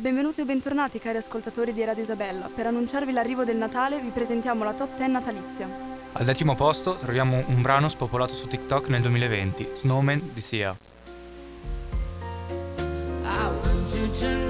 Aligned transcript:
Benvenuti 0.00 0.40
o 0.40 0.46
bentornati 0.46 0.98
cari 0.98 1.18
ascoltatori 1.18 1.74
di 1.74 1.84
Radio 1.84 2.02
Isabella. 2.02 2.48
Per 2.48 2.66
annunciarvi 2.66 3.12
l'arrivo 3.12 3.44
del 3.44 3.58
Natale 3.58 4.00
vi 4.00 4.08
presentiamo 4.08 4.64
la 4.64 4.72
top 4.72 4.96
10 4.96 5.10
natalizia. 5.10 5.68
Al 6.12 6.24
decimo 6.24 6.54
posto 6.54 6.96
troviamo 6.96 7.44
un 7.48 7.60
brano 7.60 7.90
spopolato 7.90 8.32
su 8.32 8.48
TikTok 8.48 8.88
nel 8.88 9.02
2020, 9.02 9.72
Snowman 9.76 10.30
di 10.32 10.40
Sia. 10.40 10.74
I 12.78 13.50
want 13.62 13.94
you 13.94 14.10
to 14.20 14.49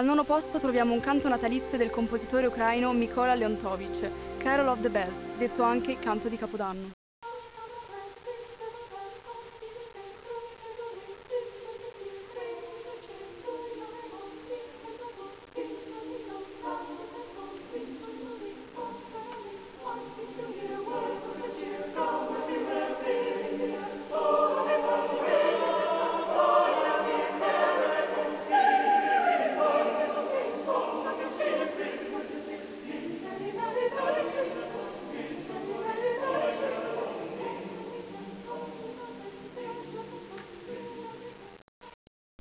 Al 0.00 0.06
nono 0.06 0.24
posto 0.24 0.58
troviamo 0.58 0.94
un 0.94 1.00
canto 1.00 1.28
natalizio 1.28 1.76
del 1.76 1.90
compositore 1.90 2.46
ucraino 2.46 2.90
Mykola 2.94 3.34
Leontovich, 3.34 4.08
Carol 4.38 4.68
of 4.68 4.80
the 4.80 4.88
Bells, 4.88 5.36
detto 5.36 5.62
anche 5.62 5.98
canto 5.98 6.28
di 6.28 6.38
Capodanno. 6.38 6.99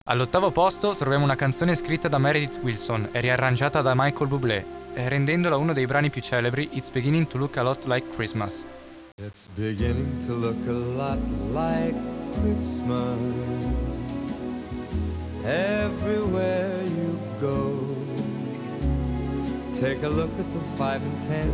All'ottavo 0.10 0.50
posto 0.50 0.96
troviamo 0.96 1.24
una 1.24 1.36
canzone 1.36 1.76
scritta 1.76 2.08
da 2.08 2.18
Meredith 2.18 2.58
Wilson 2.64 3.10
e 3.12 3.22
riarrangiata 3.22 3.84
da 3.84 3.94
Michael 3.96 4.28
Bublé, 4.28 4.66
e 4.96 5.08
rendendola 5.08 5.56
uno 5.56 5.72
dei 5.72 5.86
brani 5.86 6.10
più 6.10 6.20
celebri, 6.20 6.68
It's 6.72 6.90
Beginning 6.90 7.28
to 7.28 7.38
Look 7.38 7.58
a 7.58 7.62
Lot 7.62 7.86
Like 7.86 8.08
Christmas. 8.16 8.66
It's 9.24 9.48
beginning 9.54 10.26
to 10.26 10.34
look 10.34 10.58
a 10.68 10.72
lot 10.72 11.20
like 11.54 11.94
Christmas 12.42 13.20
everywhere 15.44 16.82
you 16.86 17.16
go. 17.40 17.78
Take 19.80 20.04
a 20.04 20.10
look 20.10 20.32
at 20.40 20.52
the 20.54 20.76
five 20.76 21.04
and 21.04 21.28
ten, 21.28 21.54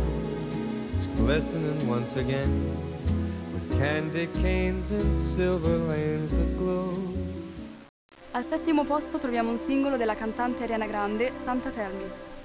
it's 0.94 1.06
glistening 1.18 1.86
once 1.86 2.16
again 2.16 2.74
with 3.52 3.78
candy 3.78 4.28
canes 4.40 4.92
and 4.92 5.12
silver 5.12 5.76
lanes 5.76 6.30
that 6.30 6.56
glow. 6.56 7.05
Al 8.36 8.44
settimo 8.44 8.84
posto 8.84 9.18
troviamo 9.18 9.48
un 9.48 9.56
singolo 9.56 9.96
della 9.96 10.14
cantante 10.14 10.64
Ariana 10.64 10.84
Grande, 10.84 11.32
Santa 11.42 11.70
Tell 11.70 11.96
Me. 11.96 12.35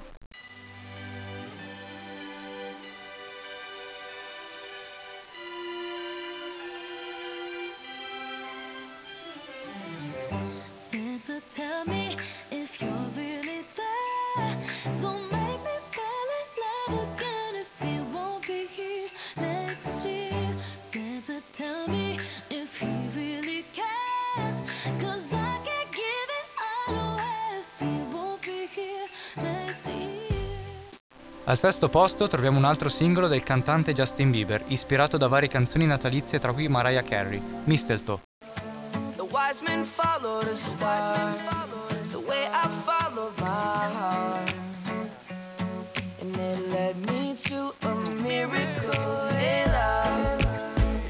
Al 31.51 31.57
sesto 31.57 31.89
posto 31.89 32.29
troviamo 32.29 32.57
un 32.57 32.63
altro 32.63 32.88
singolo 32.88 33.28
del 33.28 33.44
cantante 33.44 33.94
Justin 33.94 34.31
Bieber, 34.31 34.63
ispirato 34.67 35.17
da 35.17 35.28
varie 35.28 35.50
canzoni 35.50 35.85
natalizie 35.85 36.39
tra 36.39 36.53
cui 36.53 36.69
Mariah 36.69 37.03
Carey, 37.03 37.41
Mistletoe. 37.66 38.22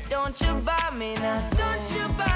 Don't 0.10 0.42
you 0.42 0.54
buy 0.64 0.98
me 0.98 1.14
nothing? 1.16 1.58
Don't 1.58 1.96
you 1.96 2.08
buy 2.18 2.31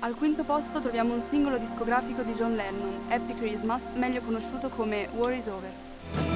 Al 0.00 0.14
quinto 0.16 0.42
posto 0.42 0.80
troviamo 0.80 1.12
un 1.12 1.20
singolo 1.20 1.58
discografico 1.58 2.22
di 2.22 2.32
John 2.32 2.56
Lennon, 2.56 3.06
Happy 3.08 3.34
Christmas, 3.36 3.82
meglio 3.94 4.20
conosciuto 4.20 4.68
come 4.68 5.08
War 5.12 5.32
is 5.32 5.46
Over. 5.46 5.70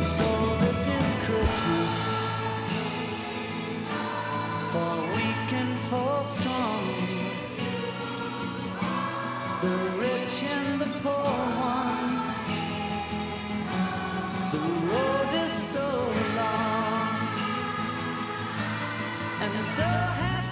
So 0.01 0.57
this 0.61 0.87
is 0.87 1.15
Christmas 1.25 1.91
for 4.71 5.01
weak 5.15 5.53
and 5.53 5.77
for 5.89 6.25
strong, 6.27 6.95
the 9.61 9.75
rich 9.99 10.45
and 10.45 10.81
the 10.81 10.87
poor 11.03 11.35
ones. 11.59 12.25
The 14.53 14.59
road 14.59 15.35
is 15.45 15.73
so 15.73 15.89
long 16.37 17.19
and 19.41 19.65
so 19.75 19.83
happy. 19.83 20.50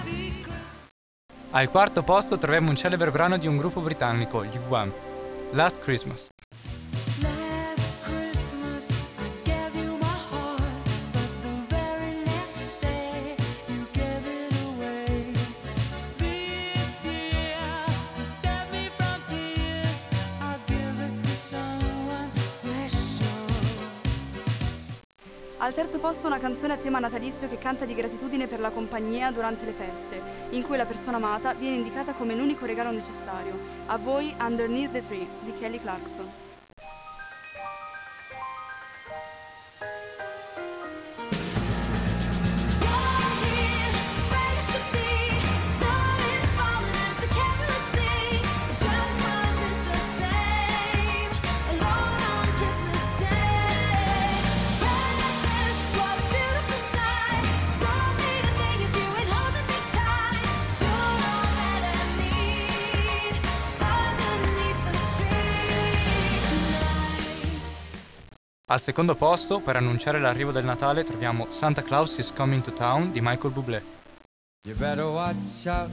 Al 1.51 1.71
quarto 1.71 2.03
posto 2.03 2.37
troviamo 2.37 2.69
un 2.69 2.75
celebre 2.75 3.09
brano 3.09 3.35
di 3.35 3.47
un 3.47 3.57
gruppo 3.57 3.81
britannico, 3.81 4.43
gli 4.45 4.59
Wham, 4.67 4.93
Last 5.53 5.81
Christmas. 5.81 6.29
Al 25.61 25.73
terzo 25.73 25.99
posto 25.99 26.25
una 26.25 26.39
canzone 26.39 26.71
a 26.71 26.77
tema 26.77 26.99
natalizio 26.99 27.49
che 27.49 27.57
canta 27.57 27.83
di 27.83 27.93
gratitudine 27.93 28.47
per 28.47 28.61
la 28.61 28.69
compagnia 28.69 29.29
durante 29.29 29.65
le 29.65 29.73
feste, 29.73 30.21
in 30.51 30.63
cui 30.63 30.77
la 30.77 30.85
persona 30.85 31.17
amata 31.17 31.53
viene 31.53 31.75
indicata 31.75 32.13
come 32.13 32.33
l'unico 32.33 32.65
regalo 32.65 32.91
necessario. 32.91 33.59
A 33.87 33.97
voi 33.97 34.33
Underneath 34.39 34.93
the 34.93 35.05
Tree 35.05 35.27
di 35.41 35.53
Kelly 35.59 35.81
Clarkson. 35.81 36.48
Al 68.71 68.79
secondo 68.79 69.15
posto, 69.15 69.61
per 69.61 69.77
annunciare 69.77 70.19
l'arrivo 70.19 70.51
del 70.51 70.63
Natale, 70.63 71.03
troviamo 71.03 71.47
Santa 71.49 71.81
Claus 71.81 72.17
is 72.19 72.31
Coming 72.31 72.61
to 72.61 72.71
Town 72.71 73.11
di 73.11 73.19
Michael 73.19 73.51
Bublé. 73.51 73.83
You 74.67 74.75
better 74.75 75.05
watch 75.05 75.65
out, 75.65 75.89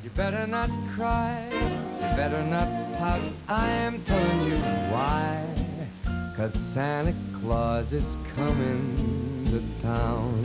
you 0.00 0.10
better 0.14 0.46
not 0.46 0.68
cry, 0.94 1.48
you 1.50 2.14
better 2.14 2.40
not 2.44 2.68
pout, 2.98 3.20
I 3.48 3.68
am 3.68 4.00
telling 4.04 4.46
you 4.46 4.56
why. 4.92 5.42
Cause 6.36 6.56
Santa 6.56 7.12
Claus 7.40 7.92
is 7.92 8.16
coming 8.36 9.50
to 9.50 9.60
town. 9.82 10.40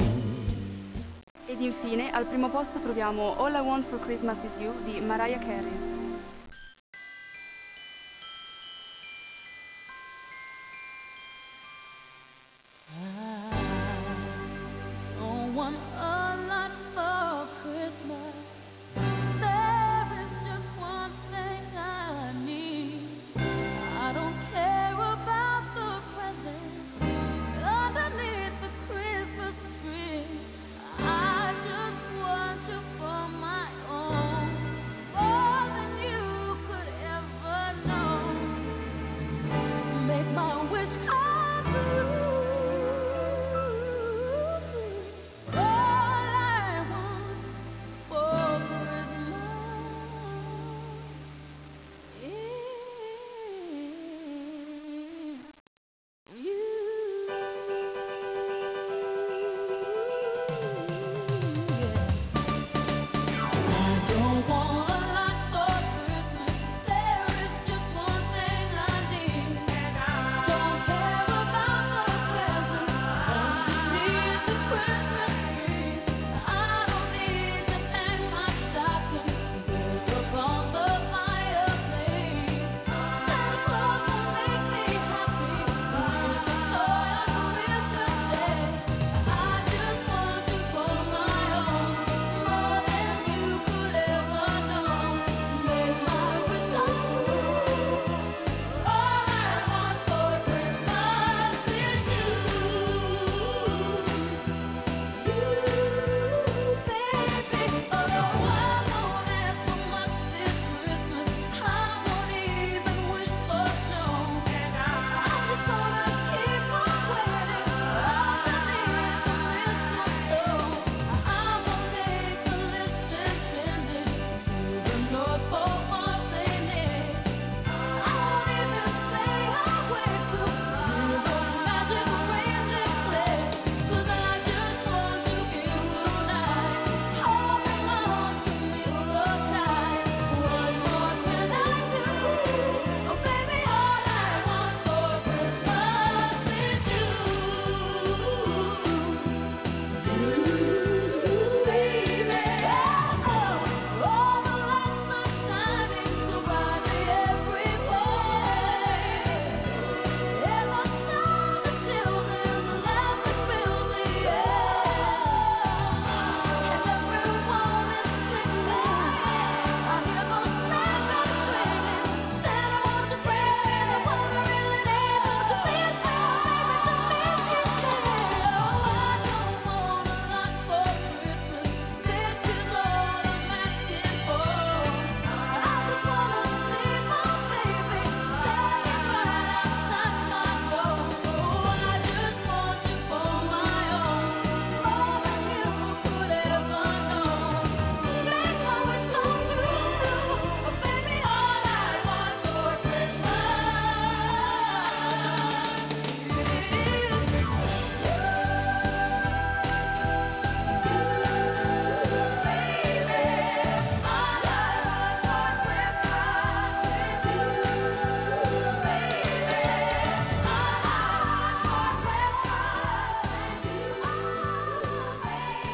Ed 1.45 1.61
infine 1.61 2.09
al 2.09 2.25
primo 2.25 2.49
posto 2.49 2.79
troviamo 2.79 3.37
All 3.37 3.53
I 3.53 3.61
Want 3.61 3.85
for 3.85 3.99
Christmas 3.99 4.37
Is 4.43 4.59
You 4.59 4.73
di 4.85 4.99
Mariah 5.01 5.37
Carey. 5.37 6.08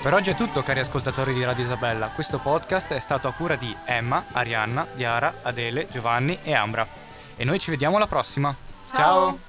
Per 0.05 0.13
oggi 0.13 0.29
è 0.29 0.35
tutto 0.35 0.62
cari 0.62 0.81
ascoltatori 0.81 1.33
di 1.33 1.43
Radio 1.43 1.63
Isabella, 1.63 2.09
questo 2.13 2.38
podcast 2.38 2.93
è 2.93 3.00
stato 3.00 3.27
a 3.27 3.33
cura 3.33 3.55
di 3.55 3.75
Emma, 3.85 4.25
Arianna, 4.33 4.85
Diara, 4.93 5.33
Adele, 5.41 5.88
Giovanni 5.89 6.38
e 6.43 6.53
Ambra. 6.53 6.88
E 7.35 7.43
noi 7.43 7.57
ci 7.57 7.71
vediamo 7.71 7.95
alla 7.95 8.05
prossima. 8.05 8.53
Ciao. 8.93 8.95
Ciao. 8.95 9.39